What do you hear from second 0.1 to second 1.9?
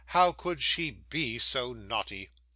How could she be so